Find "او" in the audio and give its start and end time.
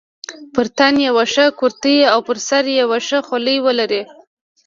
2.13-2.19